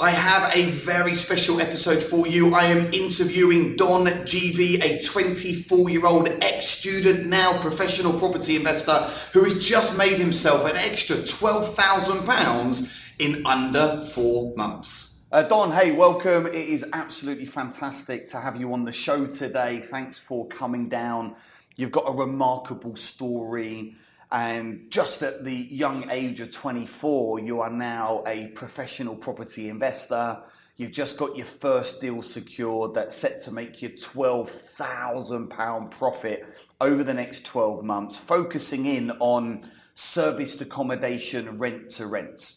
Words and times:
I 0.00 0.10
have 0.10 0.54
a 0.54 0.70
very 0.70 1.16
special 1.16 1.60
episode 1.60 2.00
for 2.00 2.28
you. 2.28 2.54
I 2.54 2.66
am 2.66 2.92
interviewing 2.92 3.74
Don 3.74 4.06
Jeevy, 4.06 4.80
a 4.80 5.02
24 5.02 5.90
year 5.90 6.06
old 6.06 6.28
ex 6.40 6.66
student, 6.66 7.26
now 7.26 7.60
professional 7.60 8.16
property 8.16 8.54
investor, 8.54 9.10
who 9.32 9.42
has 9.42 9.58
just 9.58 9.98
made 9.98 10.16
himself 10.16 10.70
an 10.70 10.76
extra 10.76 11.16
£12,000 11.16 12.92
in 13.18 13.44
under 13.44 14.04
four 14.04 14.54
months. 14.54 15.24
Uh, 15.32 15.42
Don, 15.42 15.72
hey, 15.72 15.90
welcome. 15.90 16.46
It 16.46 16.54
is 16.54 16.84
absolutely 16.92 17.46
fantastic 17.46 18.28
to 18.28 18.40
have 18.40 18.54
you 18.54 18.72
on 18.72 18.84
the 18.84 18.92
show 18.92 19.26
today. 19.26 19.80
Thanks 19.80 20.16
for 20.16 20.46
coming 20.46 20.88
down. 20.88 21.34
You've 21.74 21.90
got 21.90 22.04
a 22.06 22.12
remarkable 22.12 22.94
story. 22.94 23.96
And 24.30 24.90
just 24.90 25.22
at 25.22 25.44
the 25.44 25.54
young 25.54 26.10
age 26.10 26.40
of 26.40 26.50
24, 26.50 27.40
you 27.40 27.60
are 27.60 27.70
now 27.70 28.22
a 28.26 28.48
professional 28.48 29.16
property 29.16 29.70
investor. 29.70 30.38
You've 30.76 30.92
just 30.92 31.16
got 31.16 31.36
your 31.36 31.46
first 31.46 32.00
deal 32.00 32.22
secured 32.22 32.94
that's 32.94 33.16
set 33.16 33.40
to 33.42 33.52
make 33.52 33.80
you 33.80 33.90
£12,000 33.90 35.90
profit 35.90 36.46
over 36.80 37.02
the 37.02 37.14
next 37.14 37.44
12 37.46 37.84
months, 37.84 38.16
focusing 38.16 38.86
in 38.86 39.10
on 39.12 39.62
serviced 39.94 40.60
accommodation, 40.60 41.58
rent 41.58 41.90
to 41.90 42.06
rent. 42.06 42.54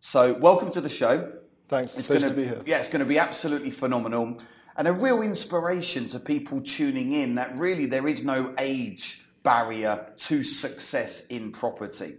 So, 0.00 0.34
welcome 0.34 0.70
to 0.72 0.80
the 0.80 0.88
show. 0.88 1.32
Thanks. 1.68 1.96
It's 1.96 2.08
going 2.08 2.22
to 2.22 2.30
be 2.30 2.44
here. 2.44 2.60
Yeah, 2.66 2.78
it's 2.78 2.88
going 2.88 3.00
to 3.00 3.06
be 3.06 3.18
absolutely 3.18 3.70
phenomenal 3.70 4.38
and 4.76 4.88
a 4.88 4.92
real 4.92 5.22
inspiration 5.22 6.08
to 6.08 6.18
people 6.18 6.60
tuning 6.60 7.12
in 7.12 7.34
that 7.34 7.56
really 7.58 7.86
there 7.86 8.08
is 8.08 8.24
no 8.24 8.54
age 8.58 9.21
barrier 9.42 10.06
to 10.16 10.42
success 10.42 11.26
in 11.26 11.52
property. 11.52 12.18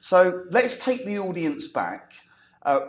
So 0.00 0.44
let's 0.50 0.76
take 0.78 1.06
the 1.06 1.18
audience 1.18 1.68
back. 1.68 2.12
Uh, 2.62 2.80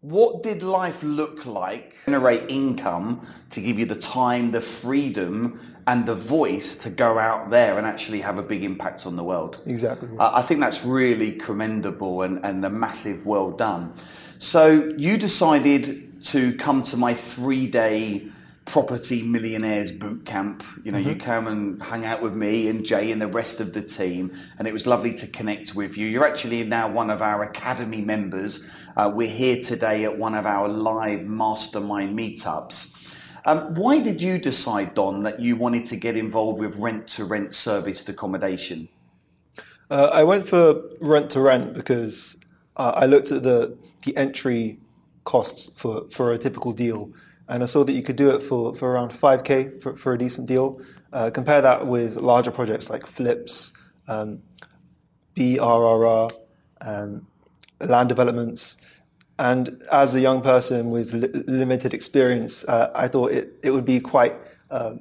what 0.00 0.42
did 0.42 0.62
life 0.62 1.02
look 1.02 1.44
like? 1.44 1.96
Generate 2.04 2.50
income 2.50 3.26
to 3.50 3.60
give 3.60 3.78
you 3.78 3.86
the 3.86 3.96
time, 3.96 4.52
the 4.52 4.60
freedom, 4.60 5.60
and 5.88 6.06
the 6.06 6.14
voice 6.14 6.76
to 6.76 6.90
go 6.90 7.18
out 7.18 7.50
there 7.50 7.78
and 7.78 7.86
actually 7.86 8.20
have 8.20 8.38
a 8.38 8.42
big 8.42 8.62
impact 8.62 9.06
on 9.06 9.16
the 9.16 9.24
world. 9.24 9.60
Exactly. 9.66 10.08
Uh, 10.18 10.30
I 10.34 10.42
think 10.42 10.60
that's 10.60 10.84
really 10.84 11.32
commendable 11.32 12.22
and, 12.22 12.44
and 12.44 12.64
a 12.64 12.70
massive 12.70 13.26
well 13.26 13.50
done. 13.50 13.94
So 14.38 14.94
you 14.96 15.16
decided 15.16 16.22
to 16.24 16.54
come 16.56 16.82
to 16.84 16.96
my 16.96 17.14
three 17.14 17.66
day 17.66 18.28
property 18.68 19.22
millionaires 19.22 19.90
boot 19.90 20.24
camp. 20.26 20.62
You 20.84 20.92
know, 20.92 20.98
mm-hmm. 20.98 21.08
you 21.08 21.16
come 21.16 21.46
and 21.46 21.82
hang 21.82 22.04
out 22.04 22.20
with 22.22 22.34
me 22.34 22.68
and 22.68 22.84
Jay 22.84 23.10
and 23.10 23.20
the 23.20 23.26
rest 23.26 23.60
of 23.60 23.72
the 23.72 23.80
team, 23.80 24.30
and 24.58 24.68
it 24.68 24.72
was 24.72 24.86
lovely 24.86 25.14
to 25.14 25.26
connect 25.26 25.74
with 25.74 25.96
you. 25.96 26.06
You're 26.06 26.26
actually 26.26 26.62
now 26.64 26.88
one 26.88 27.08
of 27.08 27.22
our 27.22 27.42
academy 27.44 28.02
members. 28.02 28.68
Uh, 28.96 29.10
we're 29.12 29.28
here 29.28 29.60
today 29.60 30.04
at 30.04 30.18
one 30.18 30.34
of 30.34 30.44
our 30.44 30.68
live 30.68 31.22
mastermind 31.22 32.16
meetups. 32.16 33.14
Um, 33.46 33.74
why 33.74 34.00
did 34.00 34.20
you 34.20 34.38
decide, 34.38 34.94
Don, 34.94 35.22
that 35.22 35.40
you 35.40 35.56
wanted 35.56 35.86
to 35.86 35.96
get 35.96 36.16
involved 36.16 36.58
with 36.58 36.76
rent 36.76 37.08
to 37.08 37.24
rent 37.24 37.54
serviced 37.54 38.08
accommodation? 38.10 38.88
Uh, 39.90 40.10
I 40.12 40.24
went 40.24 40.46
for 40.46 40.82
rent 41.00 41.30
to 41.30 41.40
rent 41.40 41.72
because 41.72 42.36
uh, 42.76 42.92
I 42.94 43.06
looked 43.06 43.32
at 43.32 43.42
the 43.42 43.78
the 44.04 44.14
entry 44.16 44.78
costs 45.24 45.70
for, 45.76 46.08
for 46.10 46.32
a 46.32 46.38
typical 46.38 46.72
deal 46.72 47.12
and 47.48 47.62
I 47.62 47.66
saw 47.66 47.84
that 47.84 47.92
you 47.92 48.02
could 48.02 48.16
do 48.16 48.30
it 48.30 48.42
for, 48.42 48.74
for 48.76 48.92
around 48.92 49.12
5k 49.12 49.82
for, 49.82 49.96
for 49.96 50.12
a 50.12 50.18
decent 50.18 50.46
deal. 50.48 50.80
Uh, 51.12 51.30
compare 51.30 51.62
that 51.62 51.86
with 51.86 52.16
larger 52.16 52.50
projects 52.50 52.90
like 52.90 53.06
flips, 53.06 53.72
um, 54.06 54.42
BRRR, 55.34 56.30
um, 56.82 57.26
land 57.80 58.08
developments. 58.08 58.76
And 59.38 59.82
as 59.90 60.14
a 60.14 60.20
young 60.20 60.42
person 60.42 60.90
with 60.90 61.12
li- 61.14 61.30
limited 61.46 61.94
experience, 61.94 62.64
uh, 62.64 62.90
I 62.94 63.08
thought 63.08 63.32
it, 63.32 63.54
it 63.62 63.70
would 63.70 63.86
be 63.86 64.00
quite 64.00 64.34
uh, 64.70 64.94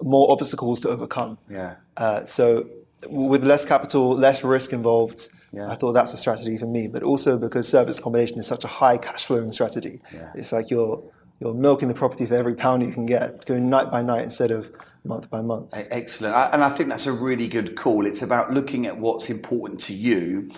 more 0.00 0.30
obstacles 0.30 0.80
to 0.80 0.88
overcome. 0.88 1.38
Yeah. 1.50 1.74
Uh, 1.96 2.24
so 2.24 2.66
with 3.08 3.44
less 3.44 3.66
capital, 3.66 4.16
less 4.16 4.42
risk 4.42 4.72
involved, 4.72 5.28
yeah. 5.52 5.68
I 5.68 5.76
thought 5.76 5.92
that's 5.92 6.12
a 6.12 6.16
strategy 6.16 6.56
for 6.56 6.66
me. 6.66 6.88
But 6.88 7.02
also 7.02 7.38
because 7.38 7.68
service 7.68 7.98
accommodation 7.98 8.38
is 8.38 8.46
such 8.46 8.64
a 8.64 8.68
high 8.68 8.96
cash 8.96 9.24
flowing 9.24 9.52
strategy, 9.52 10.00
yeah. 10.12 10.32
it's 10.34 10.52
like 10.52 10.70
you're 10.70 11.02
you're 11.40 11.54
milking 11.54 11.88
the 11.88 11.94
property 11.94 12.26
for 12.26 12.34
every 12.34 12.54
pound 12.54 12.82
you 12.82 12.92
can 12.92 13.06
get, 13.06 13.44
going 13.46 13.68
night 13.68 13.90
by 13.90 14.02
night 14.02 14.22
instead 14.22 14.50
of 14.50 14.70
month 15.04 15.28
by 15.30 15.42
month. 15.42 15.68
Excellent. 15.72 16.34
And 16.34 16.62
I 16.62 16.70
think 16.70 16.88
that's 16.88 17.06
a 17.06 17.12
really 17.12 17.48
good 17.48 17.76
call. 17.76 18.06
It's 18.06 18.22
about 18.22 18.52
looking 18.52 18.86
at 18.86 18.96
what's 18.98 19.28
important 19.28 19.80
to 19.82 19.94
you, 19.94 20.50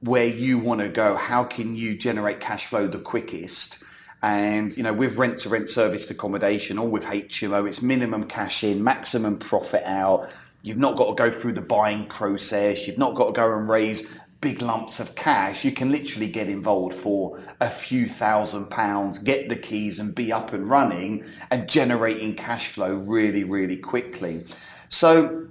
where 0.00 0.26
you 0.26 0.58
want 0.58 0.80
to 0.80 0.88
go. 0.88 1.16
How 1.16 1.44
can 1.44 1.76
you 1.76 1.96
generate 1.96 2.40
cash 2.40 2.66
flow 2.66 2.86
the 2.86 2.98
quickest? 2.98 3.82
And 4.22 4.74
you 4.76 4.82
know, 4.82 4.92
with 4.92 5.16
rent 5.16 5.38
to 5.40 5.48
rent 5.48 5.68
serviced 5.68 6.10
accommodation 6.10 6.78
or 6.78 6.88
with 6.88 7.04
HMO, 7.04 7.68
it's 7.68 7.82
minimum 7.82 8.24
cash 8.24 8.64
in, 8.64 8.82
maximum 8.82 9.38
profit 9.38 9.82
out. 9.84 10.30
You've 10.62 10.78
not 10.78 10.96
got 10.96 11.08
to 11.08 11.14
go 11.14 11.30
through 11.30 11.54
the 11.54 11.60
buying 11.60 12.06
process. 12.06 12.86
You've 12.86 12.98
not 12.98 13.16
got 13.16 13.26
to 13.26 13.32
go 13.32 13.52
and 13.58 13.68
raise 13.68 14.08
big 14.42 14.60
lumps 14.60 15.00
of 15.00 15.14
cash, 15.14 15.64
you 15.64 15.72
can 15.72 15.90
literally 15.90 16.26
get 16.26 16.48
involved 16.48 16.94
for 16.94 17.40
a 17.60 17.70
few 17.70 18.06
thousand 18.06 18.68
pounds, 18.68 19.18
get 19.18 19.48
the 19.48 19.56
keys 19.56 19.98
and 19.98 20.14
be 20.14 20.30
up 20.30 20.52
and 20.52 20.68
running 20.68 21.24
and 21.50 21.66
generating 21.68 22.34
cash 22.34 22.68
flow 22.68 22.92
really, 22.92 23.44
really 23.44 23.78
quickly. 23.78 24.44
So, 24.88 25.46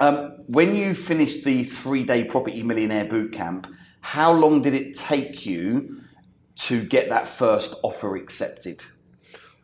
um, 0.00 0.32
when 0.48 0.74
you 0.74 0.94
finished 0.94 1.44
the 1.44 1.62
three 1.62 2.04
day 2.04 2.24
property 2.24 2.62
millionaire 2.62 3.06
bootcamp, 3.06 3.72
how 4.00 4.32
long 4.32 4.60
did 4.60 4.74
it 4.74 4.98
take 4.98 5.46
you 5.46 6.02
to 6.56 6.84
get 6.84 7.08
that 7.08 7.28
first 7.28 7.74
offer 7.82 8.16
accepted? 8.16 8.84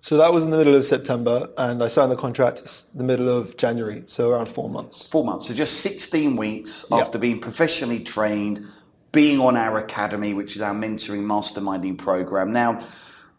So 0.03 0.17
that 0.17 0.33
was 0.33 0.45
in 0.45 0.51
the 0.51 0.57
middle 0.57 0.75
of 0.75 0.87
September, 0.87 1.51
and 1.59 1.83
I 1.83 1.89
signed 1.89 2.11
the 2.11 2.17
contract 2.17 2.87
the 2.97 3.05
middle 3.05 3.29
of 3.29 3.57
January, 3.59 4.05
so 4.07 4.31
around 4.31 4.47
four 4.47 4.71
months. 4.71 5.07
Four 5.11 5.25
months, 5.25 5.49
so 5.49 5.55
just 5.55 5.81
16 5.81 6.37
weeks 6.37 6.87
after 6.91 7.19
being 7.19 7.39
professionally 7.39 8.01
trained, 8.01 8.65
being 9.13 9.41
on 9.41 9.57
our 9.57 9.79
academy, 9.79 10.33
which 10.33 10.57
is 10.57 10.63
our 10.63 10.75
mentoring 10.75 11.25
masterminding 11.25 11.99
program. 11.99 12.53
Now, 12.53 12.85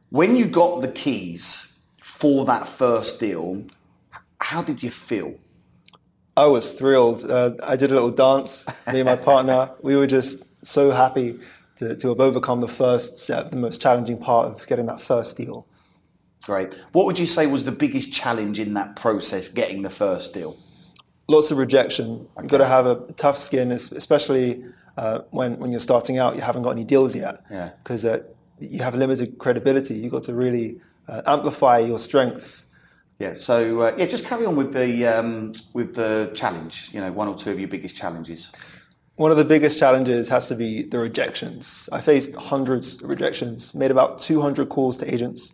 when 0.09 0.35
you 0.35 0.45
got 0.45 0.81
the 0.81 0.87
keys 0.87 1.79
for 1.99 2.45
that 2.45 2.67
first 2.67 3.19
deal, 3.19 3.63
how 4.39 4.61
did 4.61 4.83
you 4.83 4.91
feel? 4.91 5.35
I 6.37 6.45
was 6.45 6.73
thrilled. 6.73 7.29
Uh, 7.29 7.51
I 7.63 7.75
did 7.75 7.91
a 7.91 7.93
little 7.95 8.11
dance. 8.11 8.65
Me 8.91 8.99
and 8.99 9.05
my 9.05 9.15
partner, 9.15 9.71
we 9.81 9.95
were 9.95 10.07
just 10.07 10.47
so 10.65 10.91
happy 10.91 11.39
to, 11.77 11.95
to 11.95 12.09
have 12.09 12.19
overcome 12.19 12.61
the 12.61 12.67
first 12.67 13.17
step, 13.17 13.49
the 13.49 13.57
most 13.57 13.81
challenging 13.81 14.17
part 14.17 14.47
of 14.47 14.67
getting 14.67 14.85
that 14.85 15.01
first 15.01 15.37
deal. 15.37 15.65
Great. 16.43 16.73
What 16.91 17.05
would 17.05 17.19
you 17.19 17.27
say 17.27 17.47
was 17.47 17.63
the 17.63 17.71
biggest 17.71 18.11
challenge 18.11 18.59
in 18.59 18.73
that 18.73 18.95
process, 18.95 19.47
getting 19.47 19.83
the 19.83 19.89
first 19.89 20.33
deal? 20.33 20.57
Lots 21.27 21.51
of 21.51 21.57
rejection. 21.57 22.27
Okay. 22.35 22.41
You've 22.41 22.51
got 22.51 22.57
to 22.59 22.65
have 22.65 22.85
a 22.87 22.95
tough 23.13 23.37
skin, 23.37 23.71
especially 23.71 24.63
uh, 24.97 25.19
when, 25.29 25.59
when 25.59 25.71
you're 25.71 25.79
starting 25.79 26.17
out, 26.17 26.35
you 26.35 26.41
haven't 26.41 26.63
got 26.63 26.71
any 26.71 26.83
deals 26.83 27.15
yet. 27.15 27.43
Because 27.83 28.03
yeah. 28.03 28.11
uh, 28.11 28.19
you 28.59 28.79
have 28.79 28.95
limited 28.95 29.37
credibility. 29.37 29.95
You've 29.95 30.11
got 30.11 30.23
to 30.23 30.33
really 30.33 30.81
uh, 31.07 31.21
amplify 31.25 31.79
your 31.79 31.99
strengths. 31.99 32.65
Yeah. 33.19 33.35
So 33.35 33.81
uh, 33.81 33.95
yeah, 33.97 34.07
just 34.07 34.25
carry 34.25 34.45
on 34.47 34.55
with 34.55 34.73
the 34.73 35.05
um, 35.05 35.51
with 35.73 35.93
the 35.93 36.31
challenge. 36.33 36.89
You 36.91 37.01
know, 37.01 37.11
one 37.11 37.27
or 37.27 37.37
two 37.37 37.51
of 37.51 37.59
your 37.59 37.69
biggest 37.69 37.95
challenges. 37.95 38.51
One 39.15 39.29
of 39.29 39.37
the 39.37 39.45
biggest 39.45 39.77
challenges 39.77 40.27
has 40.29 40.47
to 40.47 40.55
be 40.55 40.81
the 40.81 40.97
rejections. 40.97 41.87
I 41.91 42.01
faced 42.01 42.33
hundreds 42.33 43.03
of 43.03 43.09
rejections, 43.09 43.75
made 43.75 43.91
about 43.91 44.17
200 44.17 44.69
calls 44.69 44.97
to 44.97 45.13
agents 45.13 45.53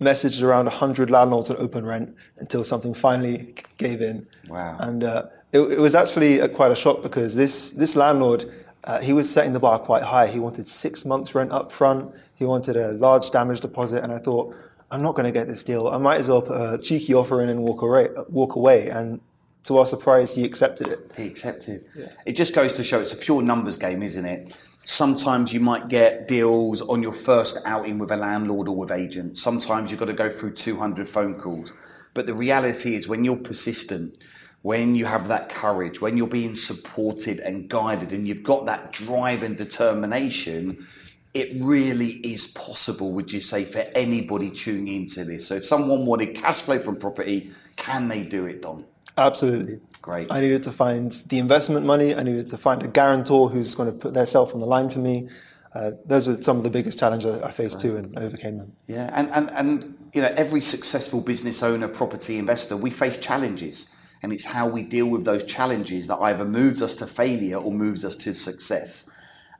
messaged 0.00 0.42
around 0.42 0.66
100 0.66 1.10
landlords 1.10 1.50
on 1.50 1.56
open 1.58 1.86
rent 1.86 2.14
until 2.38 2.64
something 2.64 2.94
finally 2.94 3.54
gave 3.78 4.00
in. 4.00 4.26
Wow. 4.48 4.76
And 4.80 5.04
uh, 5.04 5.26
it, 5.52 5.60
it, 5.60 5.78
was 5.78 5.94
actually 5.94 6.40
a, 6.40 6.48
quite 6.48 6.72
a 6.72 6.76
shock 6.76 7.02
because 7.02 7.34
this, 7.34 7.70
this 7.70 7.94
landlord, 7.94 8.52
uh, 8.84 9.00
he 9.00 9.12
was 9.12 9.30
setting 9.30 9.52
the 9.52 9.60
bar 9.60 9.78
quite 9.78 10.02
high. 10.02 10.26
He 10.26 10.38
wanted 10.38 10.66
six 10.66 11.04
months 11.04 11.34
rent 11.34 11.52
up 11.52 11.70
front. 11.70 12.12
He 12.34 12.44
wanted 12.44 12.76
a 12.76 12.92
large 12.92 13.30
damage 13.30 13.60
deposit. 13.60 14.02
And 14.02 14.12
I 14.12 14.18
thought, 14.18 14.54
I'm 14.90 15.02
not 15.02 15.14
going 15.14 15.26
to 15.26 15.32
get 15.32 15.48
this 15.48 15.62
deal. 15.62 15.88
I 15.88 15.98
might 15.98 16.18
as 16.18 16.28
well 16.28 16.42
put 16.42 16.56
a 16.56 16.78
cheeky 16.78 17.14
offer 17.14 17.40
in 17.40 17.48
and 17.48 17.60
walk 17.60 17.82
away. 17.82 18.08
Walk 18.28 18.56
away. 18.56 18.88
And 18.88 19.20
to 19.64 19.78
our 19.78 19.86
surprise, 19.86 20.34
he 20.34 20.44
accepted 20.44 20.88
it. 20.88 21.10
He 21.16 21.26
accepted. 21.26 21.84
Yeah. 21.96 22.08
It 22.26 22.32
just 22.32 22.54
goes 22.54 22.74
to 22.74 22.84
show 22.84 23.00
it's 23.00 23.12
a 23.12 23.16
pure 23.16 23.42
numbers 23.42 23.76
game, 23.76 24.02
isn't 24.02 24.26
it? 24.26 24.56
Sometimes 24.84 25.52
you 25.52 25.60
might 25.60 25.88
get 25.88 26.28
deals 26.28 26.82
on 26.82 27.02
your 27.02 27.12
first 27.12 27.58
outing 27.64 27.98
with 27.98 28.10
a 28.10 28.16
landlord 28.16 28.68
or 28.68 28.76
with 28.76 28.90
agent. 28.90 29.38
Sometimes 29.38 29.90
you've 29.90 30.00
got 30.00 30.06
to 30.06 30.12
go 30.12 30.28
through 30.28 30.52
200 30.52 31.08
phone 31.08 31.34
calls. 31.34 31.72
But 32.12 32.26
the 32.26 32.34
reality 32.34 32.94
is, 32.94 33.08
when 33.08 33.24
you're 33.24 33.36
persistent, 33.36 34.22
when 34.60 34.94
you 34.94 35.06
have 35.06 35.28
that 35.28 35.48
courage, 35.48 36.00
when 36.00 36.16
you're 36.16 36.26
being 36.26 36.54
supported 36.54 37.40
and 37.40 37.68
guided, 37.68 38.12
and 38.12 38.28
you've 38.28 38.42
got 38.42 38.66
that 38.66 38.92
drive 38.92 39.42
and 39.42 39.56
determination, 39.56 40.86
it 41.32 41.50
really 41.62 42.12
is 42.18 42.46
possible, 42.48 43.12
would 43.12 43.32
you 43.32 43.40
say, 43.40 43.64
for 43.64 43.80
anybody 43.94 44.50
tuning 44.50 45.02
into 45.02 45.24
this? 45.24 45.46
So 45.46 45.56
if 45.56 45.66
someone 45.66 46.06
wanted 46.06 46.34
cash 46.34 46.58
flow 46.58 46.78
from 46.78 46.96
property, 46.96 47.50
can 47.76 48.08
they 48.08 48.22
do 48.22 48.46
it, 48.46 48.62
Don? 48.62 48.84
Absolutely. 49.16 49.80
Great. 50.02 50.30
I 50.30 50.40
needed 50.40 50.62
to 50.64 50.72
find 50.72 51.12
the 51.28 51.38
investment 51.38 51.86
money. 51.86 52.14
I 52.14 52.22
needed 52.22 52.48
to 52.48 52.58
find 52.58 52.82
a 52.82 52.88
guarantor 52.88 53.48
who's 53.48 53.74
going 53.74 53.90
to 53.90 53.96
put 53.96 54.12
their 54.12 54.26
self 54.26 54.54
on 54.54 54.60
the 54.60 54.66
line 54.66 54.90
for 54.90 54.98
me. 54.98 55.28
Uh, 55.74 55.92
those 56.04 56.26
were 56.26 56.40
some 56.40 56.56
of 56.56 56.62
the 56.62 56.70
biggest 56.70 56.98
challenges 56.98 57.42
I 57.42 57.50
faced 57.50 57.80
too 57.80 57.96
and 57.96 58.16
overcame 58.18 58.58
them. 58.58 58.72
Yeah, 58.86 59.10
and, 59.12 59.30
and, 59.30 59.50
and 59.50 60.10
you 60.12 60.20
know, 60.20 60.32
every 60.36 60.60
successful 60.60 61.20
business 61.20 61.62
owner, 61.62 61.88
property 61.88 62.38
investor, 62.38 62.76
we 62.76 62.90
face 62.90 63.16
challenges. 63.16 63.90
And 64.22 64.32
it's 64.32 64.44
how 64.44 64.68
we 64.68 64.82
deal 64.82 65.06
with 65.06 65.24
those 65.24 65.44
challenges 65.44 66.06
that 66.06 66.16
either 66.16 66.44
moves 66.44 66.80
us 66.80 66.94
to 66.96 67.06
failure 67.06 67.56
or 67.56 67.72
moves 67.72 68.04
us 68.04 68.14
to 68.16 68.32
success. 68.32 69.10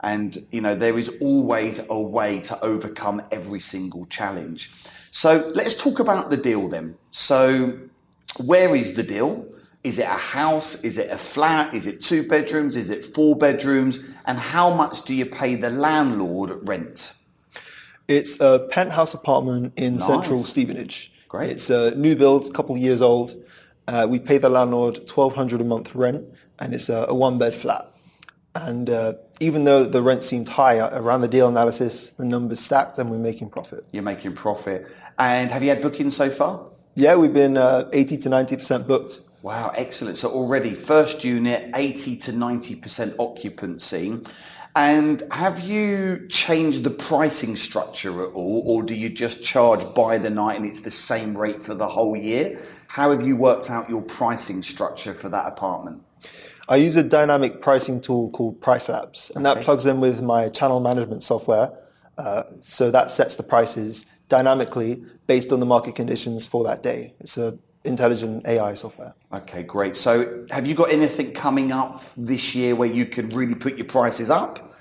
And 0.00 0.36
you 0.52 0.60
know, 0.60 0.74
there 0.74 0.98
is 0.98 1.10
always 1.20 1.80
a 1.88 2.00
way 2.00 2.40
to 2.40 2.60
overcome 2.64 3.22
every 3.30 3.60
single 3.60 4.06
challenge. 4.06 4.70
So 5.10 5.52
let's 5.54 5.74
talk 5.74 5.98
about 5.98 6.30
the 6.30 6.36
deal 6.36 6.68
then. 6.68 6.96
So 7.10 7.78
where 8.38 8.74
is 8.74 8.94
the 8.94 9.02
deal? 9.02 9.46
Is 9.82 9.98
it 9.98 10.06
a 10.06 10.20
house? 10.38 10.82
Is 10.82 10.96
it 10.96 11.10
a 11.10 11.18
flat? 11.18 11.74
Is 11.74 11.86
it 11.86 12.00
two 12.00 12.26
bedrooms? 12.26 12.76
Is 12.76 12.88
it 12.90 13.04
four 13.04 13.36
bedrooms? 13.36 13.98
And 14.24 14.38
how 14.38 14.72
much 14.72 15.04
do 15.04 15.14
you 15.14 15.26
pay 15.26 15.56
the 15.56 15.70
landlord 15.70 16.66
rent? 16.66 17.14
It's 18.08 18.40
a 18.40 18.66
penthouse 18.70 19.14
apartment 19.14 19.74
in 19.76 19.96
Nice. 19.96 20.06
central 20.06 20.42
Stevenage. 20.44 21.12
Great. 21.28 21.50
It's 21.50 21.70
a 21.70 21.94
new 21.96 22.16
build, 22.16 22.46
a 22.46 22.50
couple 22.50 22.74
of 22.74 22.80
years 22.80 23.02
old. 23.02 23.34
Uh, 23.86 24.06
we 24.08 24.18
pay 24.18 24.38
the 24.38 24.48
landlord 24.48 25.06
twelve 25.06 25.34
hundred 25.34 25.60
a 25.60 25.64
month 25.64 25.94
rent, 25.94 26.24
and 26.58 26.72
it's 26.72 26.88
a, 26.88 27.06
a 27.08 27.14
one 27.14 27.38
bed 27.38 27.54
flat. 27.54 27.90
And 28.54 28.88
uh, 28.88 29.14
even 29.40 29.64
though 29.64 29.84
the 29.84 30.00
rent 30.00 30.22
seemed 30.22 30.48
high 30.48 30.78
around 30.78 31.22
the 31.22 31.28
deal 31.28 31.48
analysis, 31.48 32.10
the 32.10 32.24
numbers 32.24 32.60
stacked, 32.60 32.98
and 32.98 33.10
we're 33.10 33.18
making 33.18 33.50
profit. 33.50 33.84
You're 33.92 34.02
making 34.02 34.34
profit. 34.34 34.86
And 35.18 35.50
have 35.50 35.62
you 35.62 35.70
had 35.70 35.82
bookings 35.82 36.16
so 36.16 36.30
far? 36.30 36.70
Yeah, 36.94 37.16
we've 37.16 37.34
been 37.34 37.56
uh, 37.56 37.88
eighty 37.92 38.16
to 38.18 38.28
ninety 38.28 38.56
percent 38.56 38.86
booked. 38.86 39.20
Wow, 39.44 39.72
excellent. 39.76 40.16
So 40.16 40.30
already 40.30 40.74
first 40.74 41.22
unit, 41.22 41.70
80 41.74 42.16
to 42.16 42.32
90% 42.32 43.16
occupancy. 43.18 44.18
And 44.74 45.22
have 45.30 45.60
you 45.60 46.26
changed 46.30 46.82
the 46.82 46.88
pricing 46.88 47.54
structure 47.54 48.24
at 48.24 48.32
all, 48.32 48.62
or 48.64 48.82
do 48.82 48.94
you 48.94 49.10
just 49.10 49.44
charge 49.44 49.84
by 49.94 50.16
the 50.16 50.30
night 50.30 50.56
and 50.56 50.64
it's 50.64 50.80
the 50.80 50.90
same 50.90 51.36
rate 51.36 51.62
for 51.62 51.74
the 51.74 51.86
whole 51.86 52.16
year? 52.16 52.58
How 52.88 53.10
have 53.10 53.20
you 53.20 53.36
worked 53.36 53.68
out 53.68 53.90
your 53.90 54.00
pricing 54.00 54.62
structure 54.62 55.12
for 55.12 55.28
that 55.28 55.46
apartment? 55.46 56.02
I 56.66 56.76
use 56.76 56.96
a 56.96 57.02
dynamic 57.02 57.60
pricing 57.60 58.00
tool 58.00 58.30
called 58.30 58.62
Price 58.62 58.88
Labs, 58.88 59.30
and 59.36 59.44
that 59.44 59.60
plugs 59.60 59.84
in 59.84 60.00
with 60.00 60.22
my 60.22 60.48
channel 60.48 60.80
management 60.80 61.22
software. 61.22 61.70
Uh, 62.16 62.44
so 62.60 62.90
that 62.90 63.10
sets 63.10 63.34
the 63.34 63.42
prices 63.42 64.06
dynamically 64.28 65.04
based 65.26 65.52
on 65.52 65.60
the 65.60 65.66
market 65.66 65.94
conditions 65.94 66.46
for 66.46 66.64
that 66.64 66.82
day. 66.82 67.14
It's 67.20 67.38
a 67.38 67.58
intelligent 67.84 68.46
AI 68.46 68.74
software. 68.74 69.14
Okay, 69.32 69.62
great. 69.62 69.94
So 69.94 70.46
have 70.50 70.66
you 70.66 70.74
got 70.74 70.90
anything 70.90 71.32
coming 71.32 71.70
up 71.70 72.02
this 72.16 72.54
year 72.54 72.74
where 72.74 72.88
you 72.88 73.06
can 73.06 73.28
really 73.28 73.54
put 73.54 73.76
your 73.76 73.86
prices 73.86 74.30
up? 74.30 74.72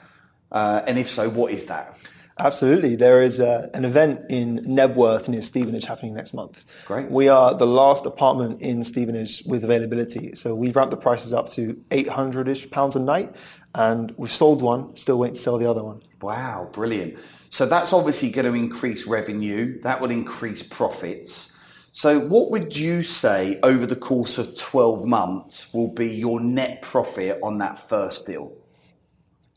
Uh, 0.52 0.82
and 0.88 0.98
if 0.98 1.10
so, 1.10 1.30
what 1.30 1.52
is 1.52 1.66
that? 1.66 1.98
Absolutely. 2.40 2.96
There 2.96 3.22
is 3.22 3.40
uh 3.40 3.70
an 3.74 3.86
event 3.86 4.22
in 4.30 4.60
Knebworth 4.66 5.28
near 5.28 5.42
Stevenage 5.42 5.86
happening 5.86 6.14
next 6.14 6.34
month. 6.34 6.66
Great. 6.86 7.10
We 7.12 7.28
are 7.28 7.54
the 7.54 7.68
last 7.68 8.06
apartment 8.06 8.62
in 8.62 8.84
Stevenage 8.84 9.44
with 9.46 9.64
availability. 9.64 10.34
So 10.34 10.56
we've 10.56 10.76
ramped 10.76 10.92
the 10.92 10.98
prices 10.98 11.32
up 11.32 11.50
to 11.52 11.74
800-ish 11.92 12.72
pounds 12.72 12.96
a 12.96 13.00
night 13.00 13.36
and 13.76 14.14
we've 14.18 14.32
sold 14.32 14.62
one, 14.62 14.96
still 14.96 15.20
waiting 15.20 15.36
to 15.36 15.42
sell 15.42 15.58
the 15.58 15.70
other 15.70 15.84
one. 15.84 16.02
Wow, 16.22 16.70
brilliant. 16.72 17.20
So 17.50 17.66
that's 17.66 17.94
obviously 17.94 18.32
going 18.32 18.46
to 18.46 18.54
increase 18.54 19.06
revenue, 19.06 19.80
that 19.82 20.02
will 20.02 20.12
increase 20.12 20.64
profits. 20.64 21.52
So, 21.96 22.20
what 22.20 22.50
would 22.50 22.76
you 22.76 23.04
say 23.04 23.60
over 23.62 23.86
the 23.86 23.96
course 23.96 24.40
of 24.40 24.58
12 24.58 25.06
months 25.06 25.72
will 25.76 25.94
be 25.94 26.08
your 26.08 26.40
net 26.40 26.82
profit 26.82 27.40
on 27.44 27.60
that 27.60 27.78
first 27.78 28.26
deal? 28.26 28.52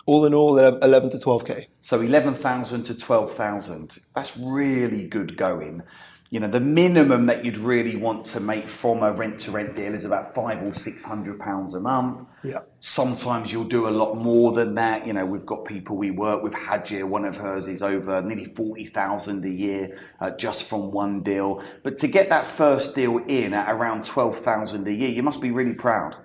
All 0.06 0.24
in 0.24 0.34
all, 0.34 0.58
uh, 0.58 0.78
11 0.82 1.10
to 1.10 1.18
12k. 1.18 1.66
So 1.80 2.00
11,000 2.00 2.84
to 2.84 2.96
12,000. 2.96 3.98
That's 4.14 4.36
really 4.38 5.04
good 5.04 5.36
going. 5.36 5.82
You 6.30 6.40
know, 6.40 6.48
the 6.48 6.60
minimum 6.60 7.26
that 7.26 7.44
you'd 7.44 7.56
really 7.56 7.94
want 7.94 8.24
to 8.26 8.40
make 8.40 8.68
from 8.68 9.02
a 9.02 9.12
rent 9.12 9.38
to 9.40 9.52
rent 9.52 9.76
deal 9.76 9.94
is 9.94 10.04
about 10.04 10.34
five 10.34 10.60
or 10.60 10.72
six 10.72 11.04
hundred 11.04 11.38
pounds 11.38 11.74
a 11.74 11.80
month. 11.80 12.26
Yeah. 12.42 12.60
Sometimes 12.80 13.52
you'll 13.52 13.64
do 13.64 13.86
a 13.86 13.90
lot 13.90 14.16
more 14.16 14.52
than 14.52 14.74
that. 14.74 15.06
You 15.06 15.12
know, 15.12 15.24
we've 15.24 15.46
got 15.46 15.64
people 15.64 15.96
we 15.96 16.10
work 16.10 16.42
with. 16.42 16.52
Hajia, 16.52 17.04
one 17.04 17.24
of 17.24 17.36
hers 17.36 17.68
is 17.68 17.80
over 17.80 18.20
nearly 18.22 18.46
40,000 18.46 19.44
a 19.44 19.48
year 19.48 19.98
uh, 20.20 20.30
just 20.30 20.64
from 20.64 20.90
one 20.90 21.20
deal. 21.20 21.62
But 21.84 21.96
to 21.98 22.08
get 22.08 22.28
that 22.28 22.46
first 22.46 22.96
deal 22.96 23.18
in 23.18 23.54
at 23.54 23.72
around 23.72 24.04
12,000 24.04 24.86
a 24.86 24.92
year, 24.92 25.10
you 25.10 25.22
must 25.22 25.40
be 25.40 25.52
really 25.52 25.74
proud. 25.74 26.16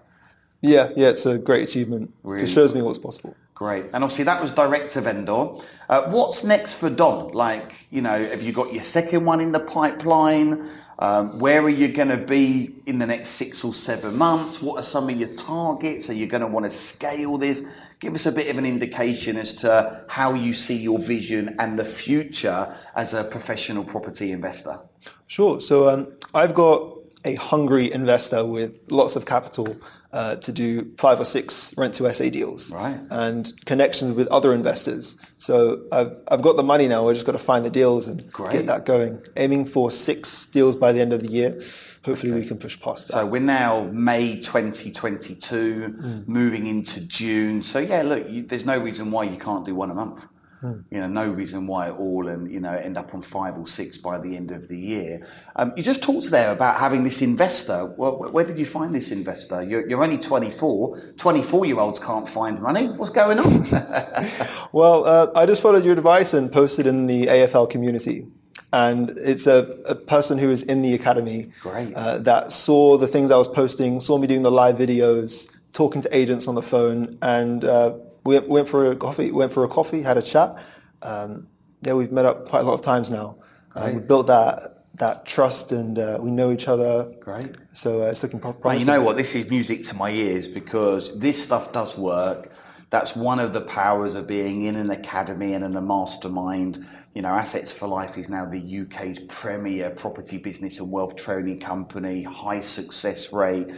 Yeah, 0.62 0.90
yeah, 0.96 1.10
it's 1.10 1.26
a 1.28 1.38
great 1.38 1.68
achievement. 1.70 2.14
Really? 2.24 2.44
It 2.44 2.48
shows 2.48 2.74
me 2.74 2.82
what's 2.82 2.98
possible. 2.98 3.36
Great. 3.62 3.86
And 3.94 4.04
obviously 4.04 4.24
that 4.24 4.42
was 4.42 4.50
direct 4.52 4.94
to 4.94 5.02
vendor. 5.02 5.50
Uh, 5.88 6.10
what's 6.10 6.44
next 6.44 6.74
for 6.74 6.90
Don? 6.90 7.32
Like, 7.32 7.86
you 7.92 8.02
know, 8.02 8.18
have 8.18 8.42
you 8.42 8.54
got 8.54 8.74
your 8.74 8.82
second 8.82 9.24
one 9.24 9.40
in 9.40 9.52
the 9.52 9.60
pipeline? 9.60 10.68
Um, 10.98 11.38
where 11.38 11.62
are 11.62 11.70
you 11.70 11.88
going 11.88 12.08
to 12.08 12.18
be 12.18 12.74
in 12.88 12.98
the 12.98 13.06
next 13.06 13.30
six 13.30 13.64
or 13.64 13.72
seven 13.76 14.18
months? 14.18 14.64
What 14.64 14.78
are 14.78 14.82
some 14.82 15.10
of 15.10 15.16
your 15.16 15.30
targets? 15.36 16.10
Are 16.10 16.16
you 16.16 16.26
going 16.26 16.42
to 16.42 16.48
want 16.48 16.66
to 16.66 16.72
scale 16.72 17.38
this? 17.38 17.64
Give 18.00 18.16
us 18.16 18.26
a 18.26 18.32
bit 18.32 18.48
of 18.48 18.58
an 18.58 18.66
indication 18.66 19.38
as 19.38 19.54
to 19.58 20.06
how 20.08 20.34
you 20.34 20.56
see 20.56 20.78
your 20.78 20.98
vision 20.98 21.56
and 21.60 21.78
the 21.78 21.86
future 21.86 22.76
as 22.96 23.14
a 23.14 23.24
professional 23.24 23.84
property 23.84 24.32
investor. 24.32 24.80
Sure. 25.28 25.62
So 25.62 25.88
um, 25.88 26.12
I've 26.34 26.56
got 26.56 26.98
a 27.26 27.36
hungry 27.36 27.94
investor 27.94 28.44
with 28.44 28.74
lots 28.90 29.16
of 29.16 29.28
capital 29.28 29.78
uh, 30.14 30.36
to 30.38 30.52
do 30.52 30.92
five 30.98 31.20
or 31.20 31.26
six 31.26 31.74
rent 31.78 31.94
to 31.96 32.14
SA 32.14 32.30
deals, 32.30 32.72
Right. 32.72 33.00
And 33.10 33.52
connections 33.66 34.16
with 34.16 34.28
other 34.28 34.54
investors. 34.54 35.18
So 35.38 35.84
I've 35.92 36.16
I've 36.28 36.42
got 36.42 36.58
the 36.58 36.64
money 36.64 36.88
now. 36.88 37.08
I 37.08 37.14
just 37.14 37.26
got 37.26 37.32
to 37.34 37.40
find 37.40 37.66
the 37.66 37.70
deals 37.70 38.08
and 38.08 38.30
Great. 38.32 38.52
get 38.52 38.66
that 38.68 38.86
going. 38.86 39.22
Aiming 39.38 39.66
for 39.66 39.90
six 39.92 40.46
deals 40.48 40.76
by 40.76 40.92
the 40.92 41.00
end 41.02 41.14
of 41.14 41.22
the 41.22 41.30
year. 41.30 41.62
Hopefully 42.04 42.32
we 42.32 42.46
can 42.46 42.58
push 42.58 42.80
past 42.80 43.08
that. 43.08 43.14
So 43.14 43.26
we're 43.28 43.42
now 43.42 43.84
May 43.94 44.36
2022, 44.40 46.24
moving 46.28 46.68
into 46.68 47.02
June. 47.02 47.62
So 47.62 47.80
yeah, 47.80 48.02
look, 48.02 48.30
you, 48.30 48.44
there's 48.44 48.66
no 48.66 48.78
reason 48.80 49.12
why 49.12 49.24
you 49.24 49.38
can't 49.38 49.66
do 49.66 49.76
one 49.76 49.92
a 49.92 49.94
month. 49.94 50.28
You 50.64 51.00
know, 51.00 51.08
no 51.08 51.30
reason 51.30 51.66
why 51.66 51.88
at 51.88 51.96
all, 51.96 52.28
and 52.28 52.52
you 52.52 52.60
know, 52.60 52.74
end 52.74 52.98
up 52.98 53.14
on 53.14 53.22
five 53.22 53.58
or 53.58 53.66
six 53.66 53.98
by 53.98 54.20
the 54.20 54.36
end 54.36 54.52
of 54.52 54.68
the 54.68 54.78
year. 54.78 55.28
Um, 55.56 55.74
you 55.76 55.84
just 55.84 56.04
talked 56.04 56.30
there 56.30 56.52
about 56.52 56.80
having 56.80 57.04
this 57.04 57.22
investor. 57.22 57.94
Well, 57.98 58.32
where 58.32 58.46
did 58.46 58.60
you 58.60 58.66
find 58.66 58.94
this 58.94 59.12
investor? 59.12 59.64
You're, 59.64 59.88
you're 59.90 60.04
only 60.04 60.18
24. 60.18 61.14
24 61.18 61.66
year 61.66 61.80
olds 61.80 62.00
can't 62.00 62.30
find 62.30 62.62
money. 62.62 62.88
What's 62.88 63.12
going 63.12 63.40
on? 63.40 63.68
Well, 64.74 65.06
uh, 65.06 65.28
I 65.36 65.46
just 65.46 65.62
followed 65.62 65.84
your 65.84 65.94
advice 65.94 66.34
and 66.34 66.50
posted 66.50 66.88
in 66.88 67.06
the 67.06 67.26
AFL 67.26 67.70
community. 67.70 68.26
And 68.72 69.10
it's 69.18 69.48
a, 69.48 69.80
a 69.86 69.96
person 69.96 70.38
who 70.38 70.50
is 70.50 70.64
in 70.64 70.82
the 70.82 70.94
academy 70.94 71.52
Great. 71.62 71.94
Uh, 71.94 72.20
that 72.20 72.54
saw 72.54 72.98
the 72.98 73.08
things 73.08 73.32
I 73.32 73.38
was 73.38 73.50
posting, 73.50 74.00
saw 74.00 74.18
me 74.18 74.28
doing 74.28 74.44
the 74.44 74.52
live 74.52 74.78
videos, 74.78 75.50
talking 75.74 76.02
to 76.04 76.16
agents 76.16 76.48
on 76.48 76.56
the 76.56 76.62
phone, 76.62 77.18
and 77.22 77.66
uh, 77.66 77.96
we 78.24 78.40
went- 78.40 78.68
for 78.68 78.92
a 78.92 78.96
coffee. 78.96 79.32
Went 79.32 79.52
for 79.52 79.64
a 79.64 79.68
coffee, 79.68 80.02
had 80.02 80.18
a 80.18 80.22
chat. 80.22 80.56
Um, 81.02 81.48
yeah, 81.82 81.94
we've 81.94 82.12
met 82.12 82.26
up 82.26 82.48
quite 82.48 82.62
a 82.62 82.64
lot 82.64 82.74
of 82.74 82.82
times 82.82 83.10
now. 83.10 83.38
Uh, 83.76 83.92
we 83.94 84.00
built 84.00 84.28
that 84.28 84.78
that 84.96 85.26
trust, 85.26 85.72
and 85.72 85.98
uh, 85.98 86.18
we 86.20 86.30
know 86.32 86.52
each 86.52 86.68
other. 86.68 87.12
Great. 87.22 87.56
So 87.74 88.04
uh, 88.04 88.08
it's 88.08 88.22
looking 88.22 88.40
promising. 88.40 88.82
you 88.82 88.86
know 88.86 89.02
what? 89.02 89.18
This 89.18 89.34
is 89.34 89.50
music 89.50 89.84
to 89.86 89.96
my 89.96 90.12
ears 90.12 90.48
because 90.48 91.18
this 91.18 91.42
stuff 91.42 91.72
does 91.72 91.98
work. 91.98 92.52
That's 92.92 93.16
one 93.16 93.40
of 93.40 93.54
the 93.54 93.62
powers 93.62 94.16
of 94.16 94.28
being 94.28 94.66
in 94.66 94.76
an 94.76 94.92
academy 94.92 95.54
and 95.54 95.64
in 95.64 95.78
a 95.78 95.82
mastermind. 95.82 96.86
You 97.16 97.22
know, 97.22 97.30
Assets 97.30 97.72
for 97.72 97.88
Life 97.88 98.18
is 98.18 98.30
now 98.30 98.46
the 98.46 98.82
UK's 98.82 99.20
premier 99.30 99.90
property 99.92 100.38
business 100.38 100.80
and 100.80 100.92
wealth 100.92 101.16
training 101.16 101.60
company, 101.62 102.24
high 102.24 102.60
success 102.60 103.32
rate. 103.32 103.70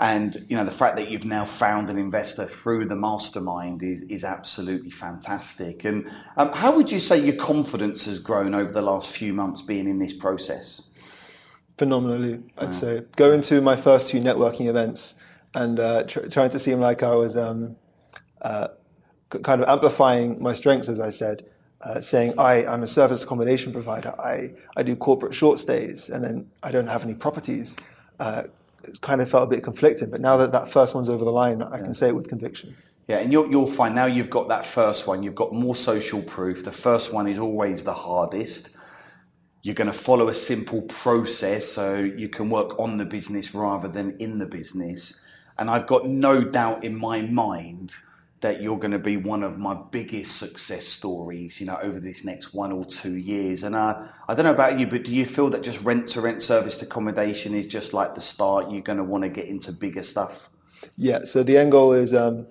And, 0.00 0.46
you 0.48 0.56
know, 0.56 0.64
the 0.64 0.70
fact 0.70 0.96
that 0.96 1.10
you've 1.10 1.24
now 1.24 1.44
found 1.44 1.90
an 1.90 1.98
investor 1.98 2.46
through 2.46 2.86
the 2.86 2.94
mastermind 2.94 3.82
is, 3.82 4.02
is 4.02 4.22
absolutely 4.22 4.90
fantastic. 4.90 5.84
And 5.84 6.08
um, 6.36 6.52
how 6.52 6.74
would 6.76 6.92
you 6.92 7.00
say 7.00 7.18
your 7.18 7.34
confidence 7.34 8.04
has 8.06 8.20
grown 8.20 8.54
over 8.54 8.70
the 8.70 8.82
last 8.82 9.08
few 9.08 9.32
months 9.32 9.60
being 9.60 9.88
in 9.88 9.98
this 9.98 10.12
process? 10.12 10.88
phenomenally, 11.78 12.42
I'd 12.58 12.74
say. 12.74 13.02
Going 13.16 13.40
to 13.42 13.60
my 13.62 13.76
first 13.76 14.10
two 14.10 14.20
networking 14.20 14.66
events 14.66 15.14
and 15.54 15.80
uh, 15.80 16.02
tr- 16.02 16.26
trying 16.26 16.50
to 16.50 16.58
seem 16.58 16.80
like 16.80 17.02
I 17.02 17.14
was 17.14 17.36
um, 17.36 17.76
uh, 18.42 18.68
kind 19.30 19.62
of 19.62 19.68
amplifying 19.68 20.42
my 20.42 20.52
strengths, 20.52 20.88
as 20.88 21.00
I 21.00 21.10
said, 21.10 21.46
uh, 21.80 22.00
saying 22.00 22.34
I, 22.36 22.66
I'm 22.66 22.82
a 22.82 22.88
service 22.88 23.22
accommodation 23.22 23.72
provider. 23.72 24.12
I, 24.20 24.50
I 24.76 24.82
do 24.82 24.96
corporate 24.96 25.34
short 25.34 25.60
stays, 25.60 26.10
and 26.10 26.24
then 26.24 26.50
I 26.62 26.72
don't 26.72 26.88
have 26.88 27.04
any 27.04 27.14
properties. 27.14 27.76
Uh, 28.18 28.44
it 28.88 29.00
kind 29.00 29.20
of 29.20 29.30
felt 29.30 29.44
a 29.44 29.46
bit 29.46 29.62
conflicting. 29.62 30.10
But 30.10 30.20
now 30.20 30.36
that 30.38 30.52
that 30.52 30.70
first 30.70 30.94
one's 30.94 31.08
over 31.08 31.24
the 31.24 31.32
line, 31.32 31.62
I 31.62 31.78
can 31.78 31.94
say 31.94 32.08
it 32.08 32.16
with 32.16 32.28
conviction. 32.28 32.76
Yeah, 33.06 33.18
and 33.18 33.32
you'll, 33.32 33.50
you'll 33.50 33.66
find 33.66 33.94
now 33.94 34.04
you've 34.04 34.28
got 34.28 34.48
that 34.48 34.66
first 34.66 35.06
one, 35.06 35.22
you've 35.22 35.34
got 35.34 35.54
more 35.54 35.74
social 35.74 36.20
proof. 36.22 36.64
The 36.64 36.72
first 36.72 37.12
one 37.12 37.26
is 37.26 37.38
always 37.38 37.82
the 37.82 37.94
hardest. 37.94 38.70
You're 39.62 39.74
going 39.74 39.86
to 39.86 39.94
follow 39.94 40.28
a 40.28 40.34
simple 40.34 40.82
process 40.82 41.66
so 41.66 41.96
you 41.96 42.28
can 42.28 42.50
work 42.50 42.78
on 42.78 42.98
the 42.98 43.06
business 43.06 43.54
rather 43.54 43.88
than 43.88 44.16
in 44.18 44.38
the 44.38 44.46
business. 44.46 45.24
And 45.58 45.70
I've 45.70 45.86
got 45.86 46.06
no 46.06 46.44
doubt 46.44 46.84
in 46.84 46.94
my 46.94 47.22
mind 47.22 47.94
that 48.40 48.62
you're 48.62 48.78
going 48.78 48.92
to 48.92 48.98
be 48.98 49.16
one 49.16 49.42
of 49.42 49.58
my 49.58 49.76
biggest 49.90 50.36
success 50.36 50.86
stories, 50.86 51.60
you 51.60 51.66
know, 51.66 51.78
over 51.82 51.98
this 51.98 52.24
next 52.24 52.54
one 52.54 52.70
or 52.70 52.84
two 52.84 53.16
years. 53.16 53.64
And 53.64 53.74
uh, 53.74 54.06
I 54.28 54.34
don't 54.34 54.44
know 54.44 54.52
about 54.52 54.78
you, 54.78 54.86
but 54.86 55.04
do 55.04 55.14
you 55.14 55.26
feel 55.26 55.50
that 55.50 55.62
just 55.62 55.80
rent 55.82 56.08
to 56.10 56.20
rent 56.20 56.42
serviced 56.42 56.80
accommodation 56.82 57.54
is 57.54 57.66
just 57.66 57.92
like 57.92 58.14
the 58.14 58.20
start? 58.20 58.70
You're 58.70 58.82
going 58.82 58.98
to 58.98 59.04
want 59.04 59.24
to 59.24 59.28
get 59.28 59.46
into 59.46 59.72
bigger 59.72 60.04
stuff? 60.04 60.48
Yeah, 60.96 61.24
so 61.24 61.42
the 61.42 61.56
end 61.56 61.72
goal 61.72 61.92
is 61.92 62.14
um, 62.14 62.46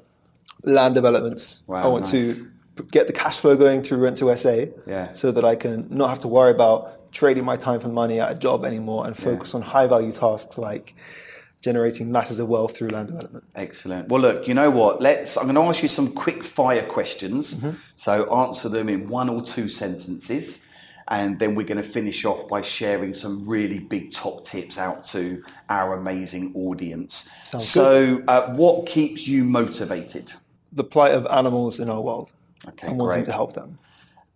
land 0.64 0.96
developments. 0.96 1.64
Wow, 1.68 1.84
I 1.84 1.88
want 1.88 2.04
nice. 2.04 2.12
to 2.12 2.52
get 2.92 3.08
the 3.08 3.14
cash 3.14 3.38
flow 3.38 3.56
going 3.56 3.82
through 3.82 4.00
Rent 4.00 4.18
to 4.18 4.36
SA 4.38 4.66
Yeah. 4.86 5.14
so 5.14 5.32
that 5.32 5.46
I 5.46 5.56
can 5.56 5.88
not 5.90 6.10
have 6.10 6.20
to 6.20 6.28
worry 6.28 6.52
about 6.52 7.12
trading 7.12 7.46
my 7.46 7.56
time 7.56 7.80
for 7.80 7.88
money 7.88 8.20
at 8.20 8.32
a 8.32 8.36
job 8.36 8.66
anymore 8.66 9.08
and 9.08 9.16
focus 9.18 9.56
on 9.56 9.62
high 9.62 9.88
value 9.88 10.12
tasks 10.12 10.58
like 10.58 10.94
generating 11.62 12.12
masses 12.12 12.40
of 12.40 12.48
wealth 12.48 12.78
through 12.78 12.90
land 12.90 13.08
development. 13.08 13.44
Excellent. 13.56 14.10
Well, 14.10 14.22
look, 14.22 14.48
you 14.48 14.54
know 14.54 14.70
what? 14.70 15.02
Let's. 15.02 15.38
I'm 15.38 15.44
going 15.46 15.56
to 15.56 15.62
ask 15.62 15.82
you 15.82 15.88
some 15.90 16.12
quick 16.14 16.44
fire 16.44 16.86
questions. 16.86 17.64
So 17.96 18.34
answer 18.36 18.70
them 18.70 18.90
in 18.90 19.08
one 19.10 19.28
or 19.30 19.42
two 19.42 19.68
sentences, 19.68 20.66
and 21.08 21.40
then 21.40 21.56
we're 21.56 21.66
going 21.66 21.82
to 21.82 21.90
finish 21.90 22.26
off 22.26 22.48
by 22.48 22.62
sharing 22.62 23.14
some 23.14 23.48
really 23.48 23.80
big 23.80 24.12
top 24.12 24.44
tips 24.44 24.78
out 24.78 25.04
to 25.06 25.44
our 25.70 25.96
amazing 25.96 26.54
audience. 26.56 27.30
Sounds 27.46 27.68
so, 27.68 28.24
uh, 28.28 28.54
what 28.54 28.88
keeps 28.88 29.28
you 29.28 29.44
motivated? 29.44 30.32
The 30.74 30.84
plight 30.84 31.14
of 31.14 31.26
animals 31.28 31.80
in 31.80 31.90
our 31.90 32.02
world 32.02 32.34
Okay, 32.68 32.88
and 32.88 32.98
wanting 33.00 33.20
great. 33.20 33.26
to 33.26 33.32
help 33.32 33.54
them. 33.54 33.80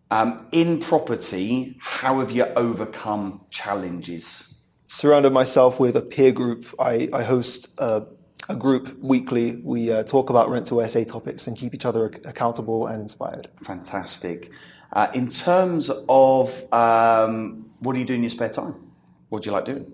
Um, 0.09 0.47
in 0.51 0.79
property, 0.79 1.77
how 1.79 2.19
have 2.19 2.31
you 2.31 2.45
overcome 2.55 3.41
challenges? 3.49 4.55
Surrounded 4.91 5.31
myself 5.31 5.79
with 5.79 5.95
a 5.95 6.01
peer 6.01 6.33
group. 6.33 6.65
I, 6.77 7.07
I 7.13 7.23
host 7.23 7.69
a, 7.77 8.03
a 8.49 8.55
group 8.55 8.99
weekly. 9.01 9.61
We 9.63 9.89
uh, 9.89 10.03
talk 10.03 10.29
about 10.29 10.49
rent 10.49 10.67
to 10.67 10.85
SA 10.87 11.05
topics 11.05 11.47
and 11.47 11.57
keep 11.57 11.73
each 11.73 11.85
other 11.85 12.09
ac- 12.09 12.21
accountable 12.25 12.87
and 12.87 13.01
inspired. 13.01 13.47
Fantastic. 13.63 14.51
Uh, 14.91 15.07
in 15.13 15.29
terms 15.29 15.89
of 16.09 16.73
um, 16.73 17.71
what 17.79 17.93
do 17.93 17.99
you 17.99 18.05
do 18.05 18.15
in 18.15 18.21
your 18.21 18.29
spare 18.29 18.49
time? 18.49 18.75
What 19.29 19.43
do 19.43 19.49
you 19.49 19.53
like 19.53 19.63
doing? 19.63 19.89